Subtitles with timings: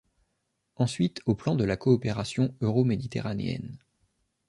[0.77, 3.77] Ensuite au plan de la coopération euro-méditerranéenne.